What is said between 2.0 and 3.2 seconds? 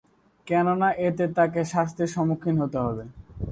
সম্মুখীন হতে হবে।